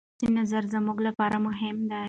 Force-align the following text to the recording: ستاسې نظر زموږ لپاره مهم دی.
ستاسې 0.17 0.27
نظر 0.39 0.63
زموږ 0.73 0.97
لپاره 1.07 1.37
مهم 1.47 1.77
دی. 1.89 1.99